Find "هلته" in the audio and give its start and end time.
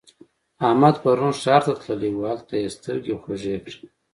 2.31-2.53